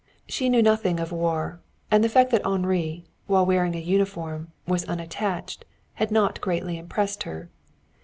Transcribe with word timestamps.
She 0.27 0.49
knew 0.49 0.63
nothing 0.63 0.99
of 0.99 1.11
war, 1.11 1.59
and 1.91 2.03
the 2.03 2.09
fact 2.09 2.31
that 2.31 2.43
Henri, 2.43 3.05
while 3.27 3.45
wearing 3.45 3.75
a 3.75 3.79
uniform, 3.79 4.51
was 4.67 4.83
unattached, 4.85 5.63
had 5.93 6.09
not 6.09 6.41
greatly 6.41 6.79
impressed 6.79 7.21
her. 7.21 7.51